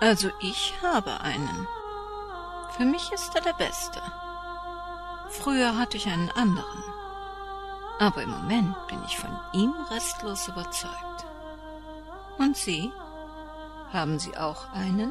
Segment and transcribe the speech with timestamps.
[0.00, 1.66] Also ich habe einen.
[2.76, 4.00] Für mich ist er der Beste.
[5.30, 6.84] Früher hatte ich einen anderen.
[7.98, 11.26] Aber im Moment bin ich von ihm restlos überzeugt.
[12.38, 12.92] Und Sie?
[13.92, 15.10] Haben Sie auch einen?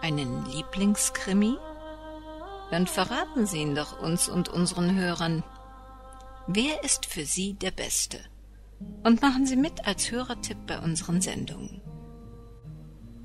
[0.00, 1.58] Einen Lieblingskrimi?
[2.70, 5.44] Dann verraten Sie ihn doch uns und unseren Hörern.
[6.46, 8.18] Wer ist für Sie der Beste?
[9.04, 11.82] Und machen Sie mit als Hörertipp bei unseren Sendungen.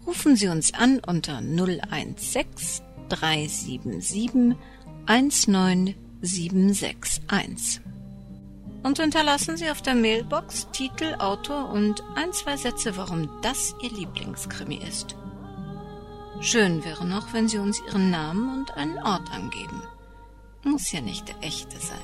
[0.06, 2.46] Rufen Sie uns an unter 016
[3.10, 4.56] 377
[5.07, 7.82] 19761
[8.86, 13.92] und hinterlassen Sie auf der Mailbox Titel, Autor und ein, zwei Sätze, warum das Ihr
[13.92, 15.15] Lieblingskrimi ist.
[16.40, 19.82] Schön wäre noch, wenn Sie uns Ihren Namen und einen Ort angeben.
[20.64, 21.98] Muss ja nicht der echte sein.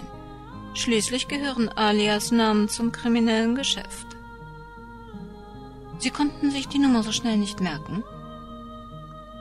[0.73, 4.07] Schließlich gehören Alias-Namen zum kriminellen Geschäft.
[6.01, 8.03] Sie konnten sich die Nummer so schnell nicht merken?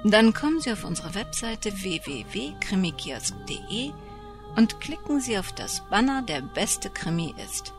[0.05, 3.93] Dann kommen Sie auf unsere Webseite www.krimikiosk.de
[4.57, 7.73] und klicken Sie auf das Banner Der beste Krimi ist.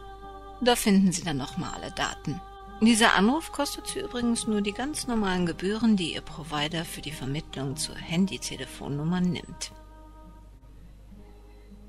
[0.61, 2.41] Da finden Sie dann nochmal alle Daten.
[2.81, 7.11] Dieser Anruf kostet Sie übrigens nur die ganz normalen Gebühren, die Ihr Provider für die
[7.11, 9.73] Vermittlung zur Handy-Telefonnummer nimmt.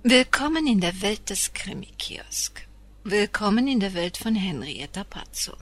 [0.03, 2.69] Willkommen in der Welt des Krimi-Kiosk.
[3.05, 5.55] Willkommen in der Welt von Henrietta Pazzo.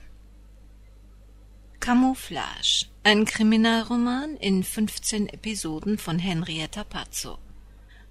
[1.81, 7.39] Camouflage, ein Kriminalroman in 15 Episoden von Henrietta Pazzo.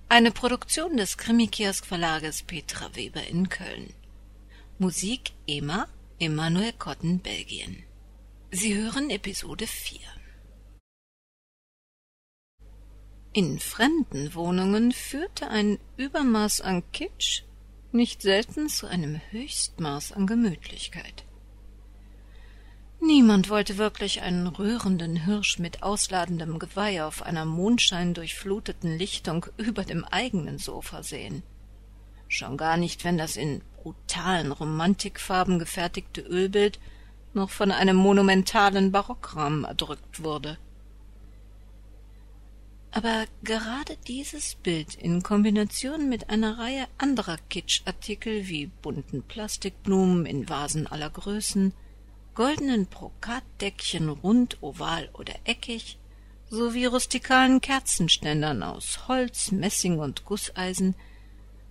[0.10, 3.94] Eine Produktion des Krimikiosk Verlages Petra Weber in Köln.
[4.80, 5.88] Musik Ema,
[6.20, 7.84] Emanuel Cotton, Belgien.
[8.50, 10.00] Sie hören Episode 4.
[13.34, 17.44] In fremden Wohnungen führte ein Übermaß an Kitsch
[17.92, 21.24] nicht selten zu einem Höchstmaß an Gemütlichkeit.
[23.20, 30.06] Niemand wollte wirklich einen rührenden Hirsch mit ausladendem Geweih auf einer mondscheindurchfluteten Lichtung über dem
[30.06, 31.44] eigenen Sofa sehen.
[32.30, 36.80] Schon gar nicht, wenn das in brutalen Romantikfarben gefertigte Ölbild
[37.34, 40.58] noch von einem monumentalen Barockrahmen erdrückt wurde.
[42.92, 50.48] Aber gerade dieses Bild in Kombination mit einer Reihe anderer Kitschartikel wie bunten Plastikblumen in
[50.48, 51.74] Vasen aller Größen,
[52.40, 55.98] goldenen Brokatdeckchen rund, oval oder eckig,
[56.50, 60.96] sowie rustikalen Kerzenständern aus Holz, Messing und Gusseisen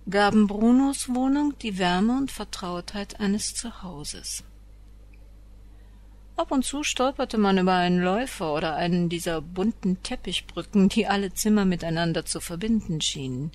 [0.07, 4.43] gaben Brunos Wohnung die Wärme und Vertrautheit eines Zuhauses.
[6.35, 11.33] Ab und zu stolperte man über einen Läufer oder einen dieser bunten Teppichbrücken, die alle
[11.33, 13.51] Zimmer miteinander zu verbinden schienen.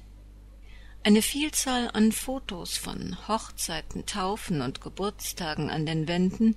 [1.05, 6.57] Eine Vielzahl an Fotos von Hochzeiten, Taufen und Geburtstagen an den Wänden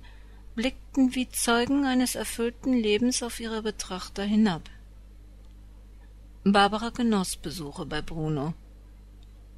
[0.58, 4.68] blickten wie Zeugen eines erfüllten Lebens auf ihre Betrachter hinab.
[6.42, 8.54] Barbara genoss Besuche bei Bruno.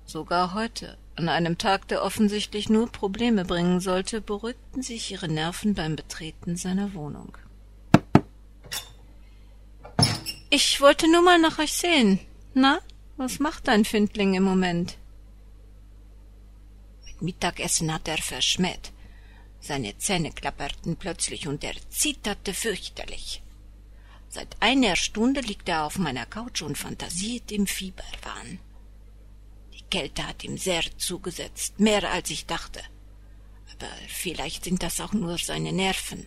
[0.04, 5.72] Sogar heute, an einem Tag, der offensichtlich nur Probleme bringen sollte, beruhigten sich ihre Nerven
[5.72, 7.34] beim Betreten seiner Wohnung.
[10.50, 12.20] Ich wollte nur mal nach euch sehen.
[12.52, 12.80] Na,
[13.16, 14.98] was macht dein Findling im Moment?
[17.06, 18.92] Mit Mittagessen hat er verschmäht.
[19.60, 23.42] Seine Zähne klapperten plötzlich und er zitterte fürchterlich.
[24.28, 28.60] Seit einer Stunde liegt er auf meiner Couch und fantasiert im Fieberwahn.
[29.74, 32.80] Die Kälte hat ihm sehr zugesetzt, mehr als ich dachte.
[33.72, 36.26] Aber vielleicht sind das auch nur seine Nerven.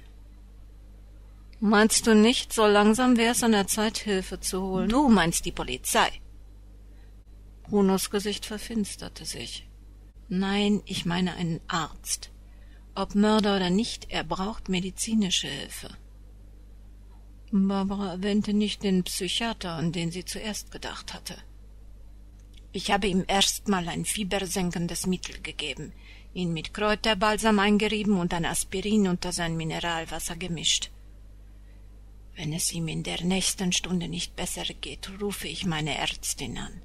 [1.61, 4.89] Meinst du nicht, so langsam wär's an der Zeit, Hilfe zu holen?
[4.89, 6.11] Du meinst die Polizei.
[7.63, 9.66] Brunos Gesicht verfinsterte sich.
[10.27, 12.32] Nein, ich meine einen Arzt.
[12.95, 15.97] Ob Mörder oder nicht, er braucht medizinische Hilfe.
[17.51, 21.35] Barbara erwähnte nicht den Psychiater, an den sie zuerst gedacht hatte.
[22.71, 25.93] Ich habe ihm erstmal ein fiebersenkendes Mittel gegeben,
[26.33, 30.89] ihn mit Kräuterbalsam eingerieben und ein Aspirin unter sein Mineralwasser gemischt.
[32.35, 36.81] Wenn es ihm in der nächsten Stunde nicht besser geht, rufe ich meine Ärztin an.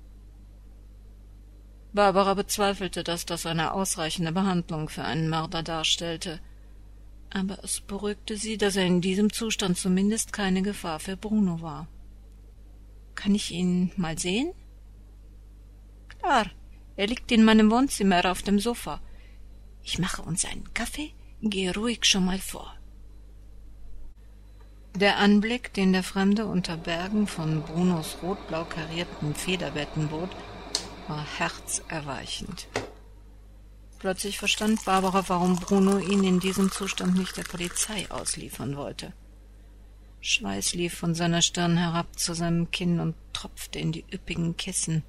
[1.99, 6.39] Barbara bezweifelte, dass das eine ausreichende Behandlung für einen Mörder darstellte.
[7.29, 11.89] Aber es beruhigte sie, dass er in diesem Zustand zumindest keine Gefahr für Bruno war.
[13.17, 14.53] Kann ich ihn mal sehen?
[16.21, 16.47] Klar,
[16.95, 19.01] er liegt in meinem Wohnzimmer auf dem Sofa.
[19.83, 21.11] Ich mache uns einen Kaffee,
[21.43, 22.77] gehe ruhig schon mal vor.
[24.95, 30.31] Der Anblick, den der Fremde unter Bergen von Brunos rotblau karierten Federbetten bot,
[31.09, 32.69] war herzerweichend.
[33.99, 39.13] Plötzlich verstand Barbara, warum Bruno ihn in diesem Zustand nicht der Polizei ausliefern wollte.
[40.21, 45.03] Schweiß lief von seiner Stirn herab zu seinem Kinn und tropfte in die üppigen Kissen.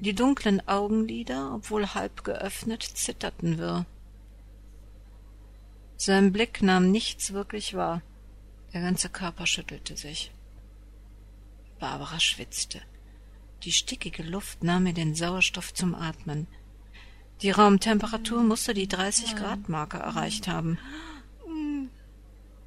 [0.00, 3.86] Die dunklen Augenlider, obwohl halb geöffnet, zitterten wirr.
[5.96, 8.02] Sein Blick nahm nichts wirklich wahr.
[8.72, 10.32] Der ganze Körper schüttelte sich.
[11.78, 12.80] Barbara schwitzte.
[13.64, 16.48] Die stickige Luft nahm ihr den Sauerstoff zum Atmen.
[17.42, 20.78] Die Raumtemperatur musste die 30-Grad-Marke erreicht haben.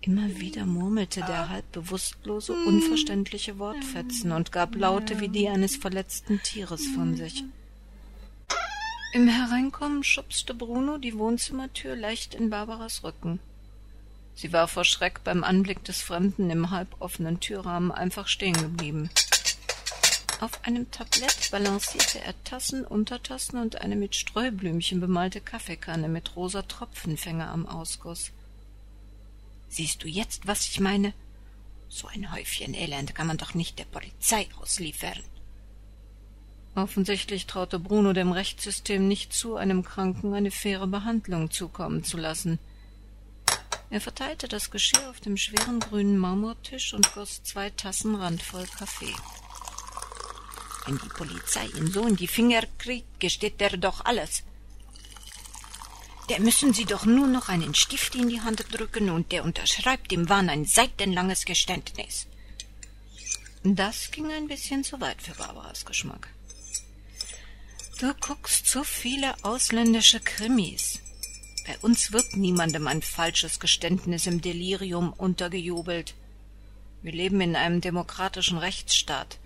[0.02, 6.42] Immer wieder murmelte der halb bewusstlose, unverständliche Wortfetzen und gab Laute wie die eines verletzten
[6.44, 7.44] Tieres von sich.
[9.14, 13.40] Im Hereinkommen schubste Bruno die Wohnzimmertür leicht in Barbaras Rücken.
[14.36, 19.10] Sie war vor Schreck beim Anblick des Fremden im halboffenen Türrahmen einfach stehen geblieben.
[20.42, 26.62] Auf einem Tablett balancierte er Tassen, Untertassen und eine mit Streublümchen bemalte Kaffeekanne mit rosa
[26.64, 28.32] Tropfenfänger am Ausguss.
[29.70, 31.14] Siehst du jetzt, was ich meine?
[31.88, 35.24] So ein Häufchen Elend kann man doch nicht der Polizei ausliefern.
[36.76, 42.60] Offensichtlich traute Bruno dem Rechtssystem nicht zu, einem Kranken eine faire Behandlung zukommen zu lassen.
[43.90, 49.14] Er verteilte das Geschirr auf dem schweren grünen Marmortisch und goss zwei Tassen randvoll Kaffee.
[50.86, 54.44] Wenn die Polizei ihn so in die Finger kriegt, gesteht er doch alles.
[56.30, 60.12] Der müssen Sie doch nur noch einen Stift in die Hand drücken und der unterschreibt
[60.12, 62.28] im Wahn ein seitenlanges Geständnis.
[63.64, 66.30] Das ging ein bisschen zu weit für Barbaras Geschmack.
[68.00, 71.00] Du guckst so viele ausländische Krimis.
[71.66, 76.14] Bei uns wird niemandem ein falsches Geständnis im Delirium untergejubelt.
[77.02, 79.40] Wir leben in einem demokratischen Rechtsstaat.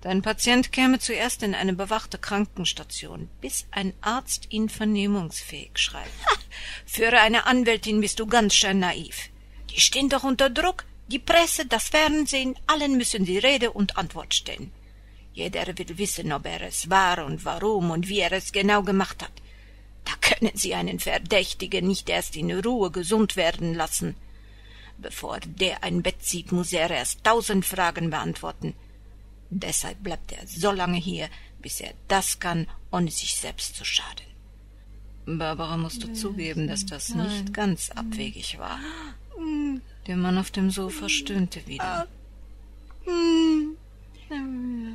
[0.00, 6.24] Dein Patient käme zuerst in eine bewachte Krankenstation, bis ein Arzt ihn vernehmungsfähig schreibt.
[6.24, 6.36] Ha,
[6.86, 9.30] für eine Anwältin bist du ganz schön naiv.
[9.70, 10.84] Die stehen doch unter Druck.
[11.08, 14.70] Die Presse, das Fernsehen, allen müssen sie Rede und Antwort stehen.
[15.32, 19.22] Jeder will wissen, ob er es war und warum und wie er es genau gemacht
[19.22, 19.32] hat.
[20.04, 24.14] Da können Sie einen Verdächtigen nicht erst in Ruhe gesund werden lassen.
[24.96, 28.74] Bevor der ein Bett sieht, muss er erst tausend Fragen beantworten.
[29.50, 31.28] Deshalb bleibt er so lange hier,
[31.60, 34.26] bis er das kann, ohne sich selbst zu schaden.
[35.26, 38.78] Barbara musste zugeben, dass das nicht ganz abwegig war.
[40.06, 42.06] Der Mann auf dem Sofa stöhnte wieder.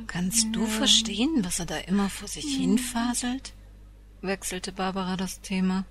[0.06, 3.52] Kannst du verstehen, was er da immer vor sich hinfaselt?
[4.26, 5.84] wechselte Barbara das Thema.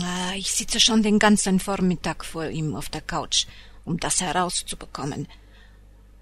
[0.00, 3.46] Ah, ich sitze schon den ganzen Vormittag vor ihm auf der Couch,
[3.84, 5.28] um das herauszubekommen.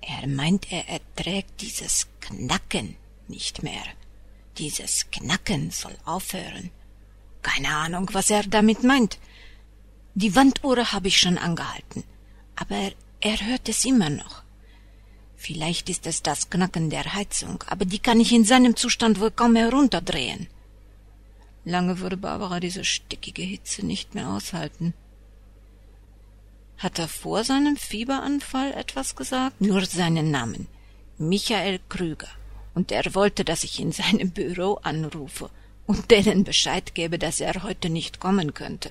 [0.08, 3.84] Er meint, er erträgt dieses Knacken nicht mehr.
[4.56, 6.70] Dieses Knacken soll aufhören.
[7.42, 9.18] Keine Ahnung, was er damit meint.
[10.14, 12.04] Die Wanduhr habe ich schon angehalten,
[12.54, 14.44] aber er, hört es immer noch.
[15.36, 19.32] Vielleicht ist es das Knacken der Heizung, aber die kann ich in seinem Zustand wohl
[19.32, 20.46] kaum herunterdrehen.
[21.64, 24.94] Lange würde Barbara diese stickige Hitze nicht mehr aushalten.
[26.78, 29.60] Hat er vor seinem Fieberanfall etwas gesagt?
[29.60, 30.68] Nur seinen Namen.
[31.18, 32.28] Michael Krüger.
[32.74, 35.48] Und er wollte, dass ich in seinem Büro anrufe
[35.86, 38.90] und denen Bescheid gebe, dass er heute nicht kommen könnte.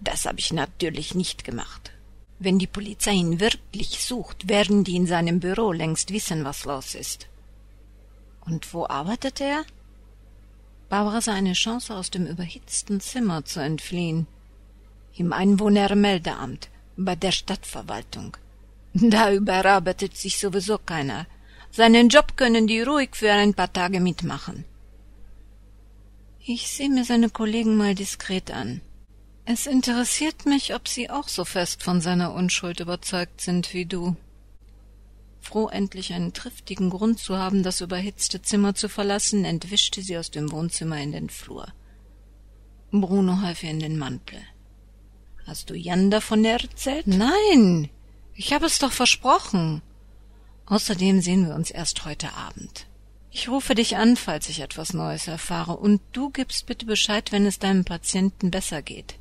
[0.00, 1.92] Das habe ich natürlich nicht gemacht.
[2.38, 6.94] Wenn die Polizei ihn wirklich sucht, werden die in seinem Büro längst wissen, was los
[6.94, 7.26] ist.
[8.46, 9.64] Und wo arbeitet er?
[10.88, 14.26] Barbara sah eine Chance, aus dem überhitzten Zimmer zu entfliehen.
[15.16, 18.36] Im Einwohnermeldeamt, bei der Stadtverwaltung.
[18.94, 21.26] Da überarbeitet sich sowieso keiner.
[21.70, 24.64] Seinen Job können die ruhig für ein paar Tage mitmachen.
[26.44, 28.80] Ich sehe mir seine Kollegen mal diskret an.
[29.44, 34.16] Es interessiert mich, ob Sie auch so fest von seiner Unschuld überzeugt sind wie du.
[35.40, 40.30] Froh, endlich einen triftigen Grund zu haben, das überhitzte Zimmer zu verlassen, entwischte sie aus
[40.30, 41.66] dem Wohnzimmer in den Flur.
[42.90, 44.40] Bruno half ihr in den Mantel.
[45.54, 47.06] Hast du Jan davon erzählt?
[47.06, 47.88] Nein,
[48.34, 49.82] ich habe es doch versprochen.
[50.66, 52.86] Außerdem sehen wir uns erst heute Abend.
[53.30, 57.46] Ich rufe dich an, falls ich etwas Neues erfahre, und du gibst bitte Bescheid, wenn
[57.46, 59.14] es deinem Patienten besser geht.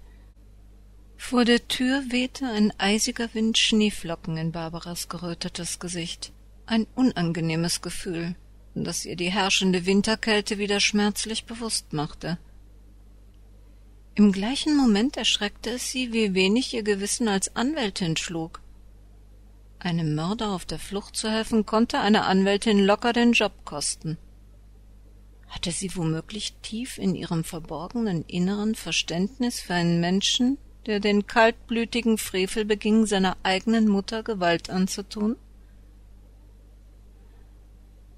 [1.18, 6.32] Vor der Tür wehte ein eisiger Wind Schneeflocken in Barbaras gerötetes Gesicht.
[6.66, 8.34] Ein unangenehmes Gefühl,
[8.74, 12.40] das ihr die herrschende Winterkälte wieder schmerzlich bewusst machte.
[14.16, 18.62] Im gleichen Moment erschreckte es sie, wie wenig ihr Gewissen als Anwältin schlug.
[19.80, 24.20] Einem Mörder auf der Flucht zu helfen, konnte einer Anwältin locker den Job kosten.
[25.48, 32.20] Hatte sie womöglich tief in ihrem verborgenen Inneren Verständnis für einen Menschen, der den kaltblütigen
[32.20, 35.38] Frevel beging, seiner eigenen Mutter Gewalt anzutun?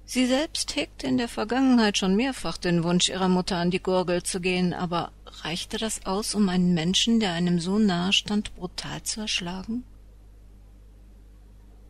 [0.08, 4.22] Sie selbst hegte in der Vergangenheit schon mehrfach den Wunsch, ihrer Mutter an die Gurgel
[4.22, 9.02] zu gehen, aber reichte das aus, um einen Menschen, der einem so nahe stand, brutal
[9.02, 9.84] zu erschlagen?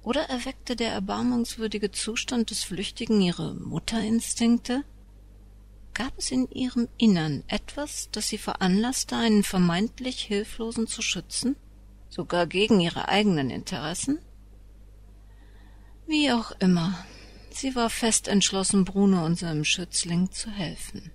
[0.03, 4.83] Oder erweckte der erbarmungswürdige Zustand des Flüchtigen ihre Mutterinstinkte?
[5.93, 11.55] Gab es in ihrem Innern etwas, das sie veranlasste, einen vermeintlich Hilflosen zu schützen,
[12.09, 14.21] sogar gegen ihre eigenen Interessen?
[16.07, 16.95] Wie auch immer,
[17.59, 21.11] sie war fest entschlossen, Bruno unserem Schützling zu helfen.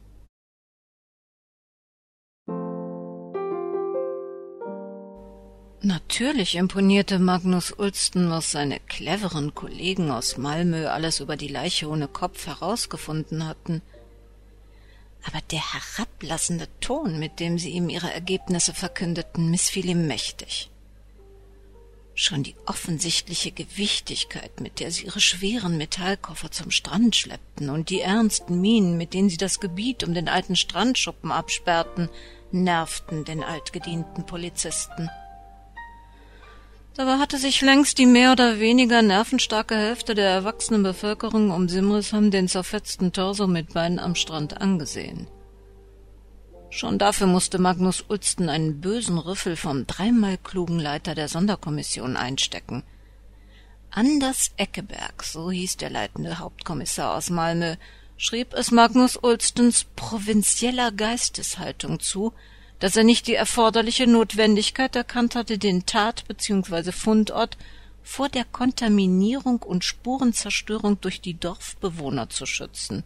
[5.83, 12.07] Natürlich imponierte Magnus Ulsten, was seine cleveren Kollegen aus Malmö alles über die Leiche ohne
[12.07, 13.81] Kopf herausgefunden hatten–
[15.23, 20.70] aber der herablassende Ton, mit dem sie ihm ihre Ergebnisse verkündeten, missfiel ihm mächtig.
[22.13, 28.01] Schon die offensichtliche Gewichtigkeit, mit der sie ihre schweren Metallkoffer zum Strand schleppten, und die
[28.01, 32.09] ernsten Mienen, mit denen sie das Gebiet um den alten Strandschuppen absperrten,
[32.51, 35.09] nervten den altgedienten Polizisten.
[36.95, 42.31] Dabei hatte sich längst die mehr oder weniger nervenstarke Hälfte der erwachsenen Bevölkerung um Simrisham
[42.31, 45.27] den zerfetzten Torso mit Beinen am Strand angesehen.
[46.73, 52.83] Schon dafür musste Magnus Ulsten einen bösen Rüffel vom dreimal klugen Leiter der Sonderkommission einstecken.
[53.91, 57.75] Anders Eckeberg, so hieß der leitende Hauptkommissar aus Malmö,
[58.15, 62.31] schrieb es Magnus Ulstens provinzieller Geisteshaltung zu,
[62.79, 66.93] dass er nicht die erforderliche Notwendigkeit erkannt hatte, den Tat- bzw.
[66.93, 67.57] Fundort
[68.01, 73.03] vor der Kontaminierung und Spurenzerstörung durch die Dorfbewohner zu schützen.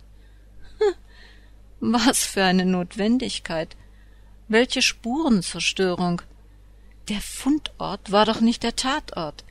[1.80, 3.76] Was für eine Notwendigkeit.
[4.48, 6.22] Welche Spurenzerstörung?
[7.10, 9.44] Der Fundort war doch nicht der Tatort.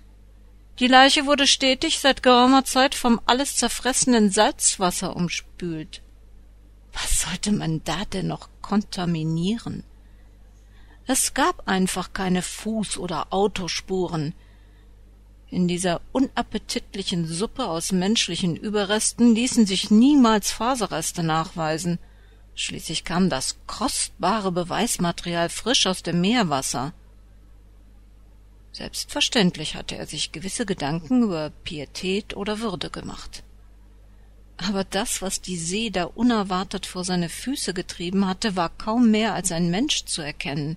[0.80, 6.02] Die Leiche wurde stetig seit geraumer Zeit vom alles zerfressenen Salzwasser umspült.
[6.92, 9.84] Was sollte man da denn noch kontaminieren?
[11.06, 14.34] Es gab einfach keine Fuß- oder Autospuren.
[15.50, 21.98] In dieser unappetitlichen Suppe aus menschlichen Überresten ließen sich niemals Faserreste nachweisen.
[22.54, 26.92] Schließlich kam das kostbare Beweismaterial frisch aus dem Meerwasser.
[28.72, 33.42] Selbstverständlich hatte er sich gewisse Gedanken über Pietät oder Würde gemacht.
[34.56, 39.34] Aber das, was die See da unerwartet vor seine Füße getrieben hatte, war kaum mehr
[39.34, 40.76] als ein Mensch zu erkennen.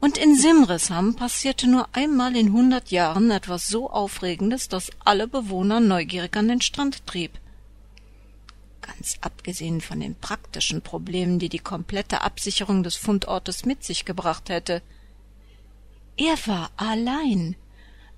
[0.00, 5.80] Und in Simrishamn passierte nur einmal in hundert Jahren etwas so Aufregendes, das alle Bewohner
[5.80, 7.38] neugierig an den Strand trieb.
[8.82, 14.50] Ganz abgesehen von den praktischen Problemen, die die komplette Absicherung des Fundortes mit sich gebracht
[14.50, 14.82] hätte.
[16.16, 17.56] Er war allein.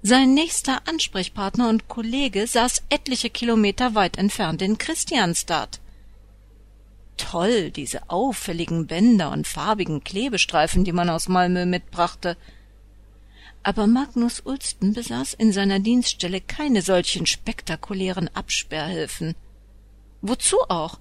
[0.02, 5.80] Sein nächster Ansprechpartner und Kollege saß etliche Kilometer weit entfernt in Christianstadt.
[7.16, 12.37] Toll, diese auffälligen Bänder und farbigen Klebestreifen, die man aus Malmö mitbrachte.
[13.62, 19.35] Aber Magnus Ulsten besaß in seiner Dienststelle keine solchen spektakulären Absperrhilfen.
[20.26, 21.00] Wozu auch?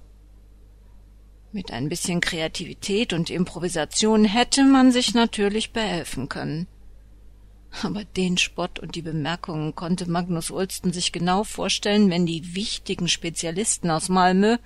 [1.50, 6.66] Mit ein bisschen Kreativität und Improvisation hätte man sich natürlich behelfen können.
[7.82, 13.08] Aber den Spott und die Bemerkungen konnte Magnus Ulsten sich genau vorstellen, wenn die wichtigen
[13.08, 14.58] Spezialisten aus Malmö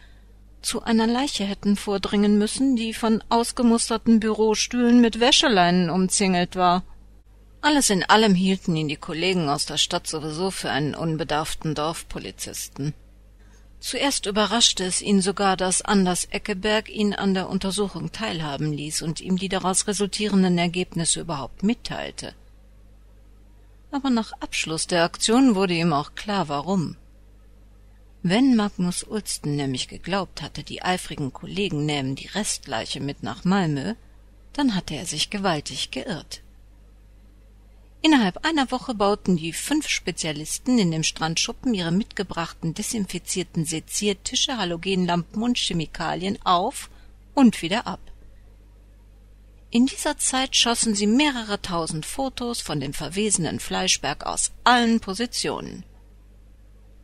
[0.61, 6.83] zu einer Leiche hätten vordringen müssen, die von ausgemusterten Bürostühlen mit Wäscheleinen umzingelt war.
[7.61, 12.93] Alles in allem hielten ihn die Kollegen aus der Stadt sowieso für einen unbedarften Dorfpolizisten.
[13.81, 19.21] Zuerst überraschte es ihn sogar, dass Anders Eckeberg ihn an der Untersuchung teilhaben ließ und
[19.21, 22.35] ihm die daraus resultierenden Ergebnisse überhaupt mitteilte.
[23.91, 26.97] Aber nach Abschluss der Aktion wurde ihm auch klar, warum.
[28.23, 33.95] Wenn Magnus Ulsten nämlich geglaubt hatte, die eifrigen Kollegen nähmen die Restleiche mit nach Malmö,
[34.53, 36.43] dann hatte er sich gewaltig geirrt.
[38.01, 45.43] Innerhalb einer Woche bauten die fünf Spezialisten in dem Strandschuppen ihre mitgebrachten desinfizierten Seziertische, Halogenlampen
[45.43, 46.91] und Chemikalien auf
[47.35, 48.01] und wieder ab.
[49.71, 55.85] In dieser Zeit schossen sie mehrere tausend Fotos von dem verwesenen Fleischberg aus allen Positionen.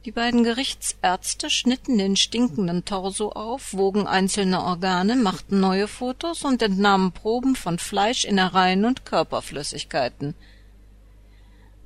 [0.04, 6.62] Die beiden Gerichtsärzte schnitten den stinkenden Torso auf, wogen einzelne Organe, machten neue Fotos und
[6.62, 10.34] entnahmen Proben von Fleisch, Innereien und Körperflüssigkeiten.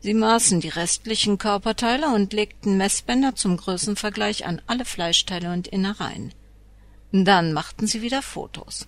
[0.00, 6.33] Sie maßen die restlichen Körperteile und legten Messbänder zum Größenvergleich an alle Fleischteile und Innereien.
[7.11, 8.87] Dann machten sie wieder Fotos.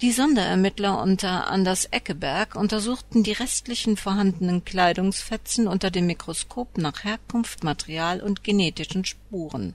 [0.00, 7.64] Die Sonderermittler unter Anders Eckeberg untersuchten die restlichen vorhandenen Kleidungsfetzen unter dem Mikroskop nach Herkunft,
[7.64, 9.74] Material und genetischen Spuren.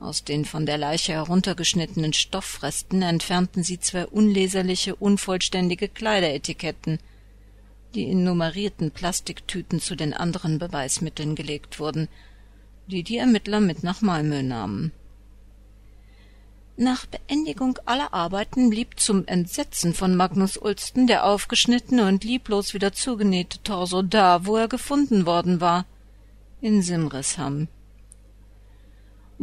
[0.00, 6.98] Aus den von der Leiche heruntergeschnittenen Stoffresten entfernten sie zwei unleserliche, unvollständige Kleideretiketten,
[7.94, 12.08] die in nummerierten Plastiktüten zu den anderen Beweismitteln gelegt wurden,
[12.86, 14.92] die die Ermittler mit nach Malmö nahmen.
[16.76, 22.92] Nach Beendigung aller Arbeiten blieb zum Entsetzen von Magnus Ulsten der aufgeschnittene und lieblos wieder
[22.92, 25.86] zugenähte Torso da, wo er gefunden worden war,
[26.60, 27.68] in Simrishamn.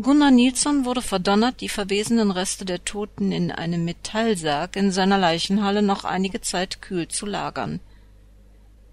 [0.02, 5.82] Gunnar Nilsson wurde verdonnert, die verwesenden Reste der Toten in einem Metallsarg in seiner Leichenhalle
[5.82, 7.80] noch einige Zeit kühl zu lagern.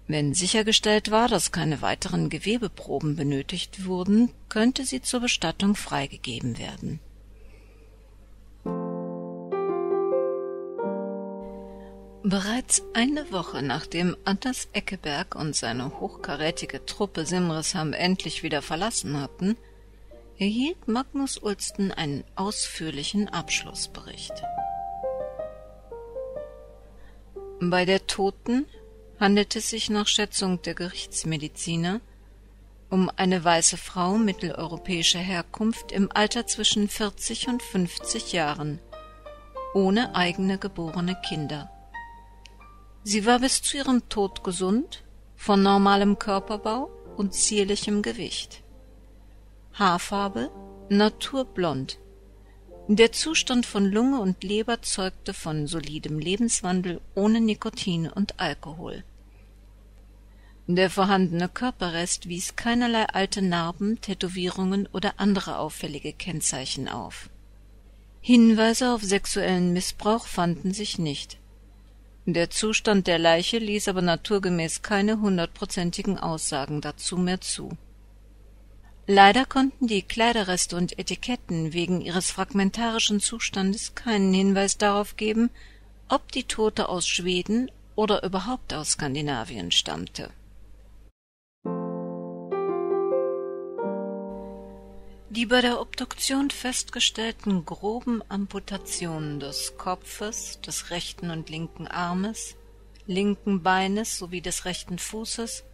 [0.07, 6.99] Wenn sichergestellt war, dass keine weiteren Gewebeproben benötigt wurden, könnte sie zur Bestattung freigegeben werden
[12.25, 19.57] Bereits eine Woche nachdem Anders Eckeberg und seine hochkarätige Truppe Simrisham endlich wieder verlassen hatten,
[20.37, 24.31] erhielt Magnus Ulsten einen ausführlichen Abschlussbericht.
[27.59, 28.67] Bei der Toten
[29.19, 32.01] handelt es sich nach Schätzung der Gerichtsmediziner
[32.93, 38.79] um eine weiße Frau mitteleuropäischer Herkunft im Alter zwischen 40 und 50 Jahren,
[39.73, 41.71] ohne eigene geborene Kinder.
[43.03, 45.03] Sie war bis zu ihrem Tod gesund,
[45.35, 48.63] von normalem Körperbau und zierlichem Gewicht.
[49.73, 50.51] Haarfarbe
[50.89, 51.97] naturblond.
[52.89, 59.05] Der Zustand von Lunge und Leber zeugte von solidem Lebenswandel ohne Nikotin und Alkohol.
[60.67, 67.29] Der vorhandene Körperrest wies keinerlei alte Narben, Tätowierungen oder andere auffällige Kennzeichen auf.
[68.19, 71.37] Hinweise auf sexuellen Missbrauch fanden sich nicht.
[72.25, 77.77] Der Zustand der Leiche ließ aber naturgemäß keine hundertprozentigen Aussagen dazu mehr zu.
[79.05, 85.49] Leider konnten die Kleiderreste und Etiketten wegen ihres fragmentarischen Zustandes keinen Hinweis darauf geben,
[86.07, 90.29] ob die Tote aus Schweden oder überhaupt aus Skandinavien stammte.
[95.29, 102.55] Die bei der Obduktion festgestellten groben Amputationen des Kopfes, des rechten und linken Armes,
[103.07, 105.65] linken Beines sowie des rechten Fußes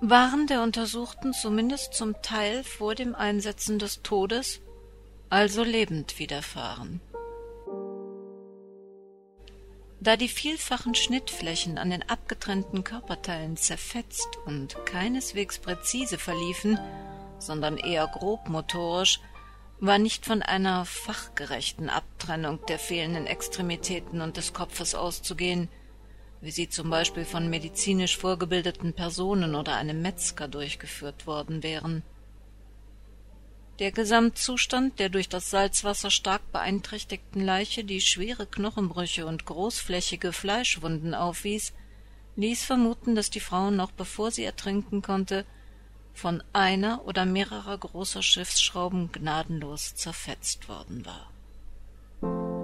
[0.00, 4.60] waren der Untersuchten zumindest zum Teil vor dem Einsetzen des Todes,
[5.28, 7.00] also lebend widerfahren.
[10.00, 16.78] Da die vielfachen Schnittflächen an den abgetrennten Körperteilen zerfetzt und keineswegs präzise verliefen,
[17.40, 19.20] sondern eher grobmotorisch,
[19.80, 25.68] war nicht von einer fachgerechten Abtrennung der fehlenden Extremitäten und des Kopfes auszugehen,
[26.40, 32.02] wie sie zum Beispiel von medizinisch vorgebildeten Personen oder einem Metzger durchgeführt worden wären.
[33.78, 41.14] Der Gesamtzustand der durch das Salzwasser stark beeinträchtigten Leiche, die schwere Knochenbrüche und großflächige Fleischwunden
[41.14, 41.72] aufwies,
[42.34, 45.44] ließ vermuten, dass die Frau noch bevor sie ertrinken konnte,
[46.12, 52.57] von einer oder mehrerer großer Schiffsschrauben gnadenlos zerfetzt worden war.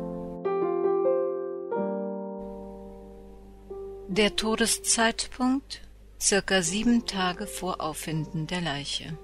[4.17, 5.81] Der Todeszeitpunkt
[6.21, 9.19] circa sieben Tage vor Auffinden der Leiche.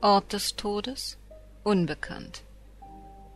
[0.00, 1.16] Ort des Todes
[1.62, 2.42] unbekannt.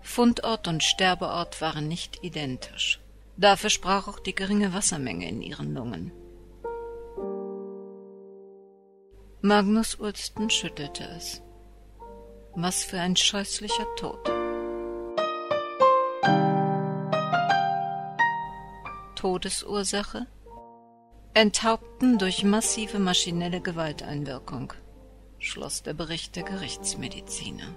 [0.01, 2.99] Fundort und Sterbeort waren nicht identisch.
[3.37, 6.11] Dafür sprach auch die geringe Wassermenge in ihren Lungen.
[9.43, 11.41] Magnus Ulsten schüttelte es.
[12.57, 14.29] Was für ein scheußlicher Tod.
[19.27, 20.29] Todesursache
[21.35, 24.73] Enthaupten durch massive maschinelle Gewalteinwirkung,
[25.41, 27.75] schloss der Bericht der Gerichtsmediziner.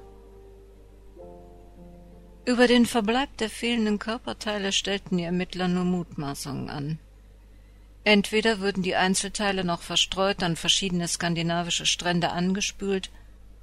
[2.45, 6.99] Über den Verbleib der fehlenden Körperteile stellten die Ermittler nur Mutmaßungen an.
[8.03, 13.09] Entweder würden die Einzelteile noch verstreut an verschiedene skandinavische Strände angespült,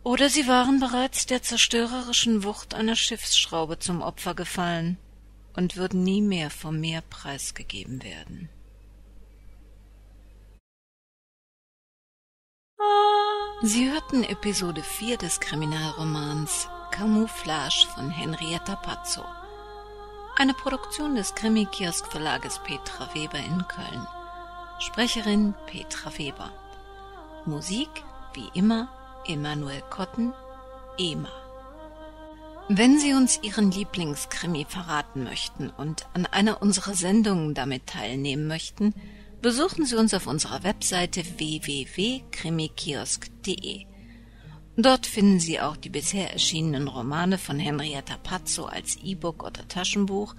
[0.03, 4.99] oder sie waren bereits der zerstörerischen Wucht einer Schiffsschraube zum Opfer gefallen
[5.57, 8.49] und würden nie mehr vom Meer preisgegeben werden.
[13.63, 19.25] Sie hörten Episode 4 des Kriminalromans Camouflage von Henrietta Pazzo,
[20.37, 24.07] eine Produktion des Krimi-Kiosk-Verlages Petra Weber in Köln.
[24.79, 26.53] Sprecherin Petra Weber.
[27.47, 27.89] Musik
[28.35, 28.89] wie immer
[29.27, 30.35] Emanuel Kotten,
[30.99, 31.46] EMA.
[32.69, 38.93] Wenn Sie uns Ihren Lieblingskrimi verraten möchten und an einer unserer Sendungen damit teilnehmen möchten,
[39.41, 43.87] besuchen Sie uns auf unserer Webseite www.krimikiosk.de.
[44.77, 50.35] Dort finden Sie auch die bisher erschienenen Romane von Henrietta Pazzo als E-Book oder Taschenbuch.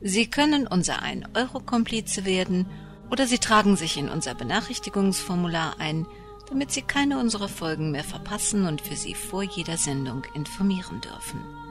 [0.00, 2.64] Sie können unser 1-Euro-Komplize werden
[3.10, 6.06] oder Sie tragen sich in unser Benachrichtigungsformular ein,
[6.48, 11.65] damit Sie keine unserer Folgen mehr verpassen und für Sie vor jeder Sendung informieren dürfen.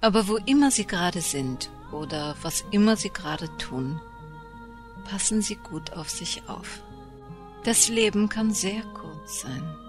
[0.00, 4.00] Aber wo immer Sie gerade sind oder was immer Sie gerade tun,
[5.04, 6.82] passen Sie gut auf sich auf.
[7.64, 9.87] Das Leben kann sehr kurz sein.